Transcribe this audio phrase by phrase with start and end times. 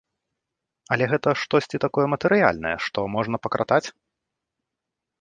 [0.95, 3.85] Але гэта штосьці такое матэрыяльнае, што можна пакратаць?